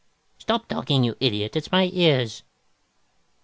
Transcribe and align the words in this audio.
"Stop 0.39 0.67
talking, 0.67 1.03
you 1.03 1.15
idiot, 1.21 1.55
it's 1.55 1.71
my 1.71 1.91
ears!" 1.93 2.41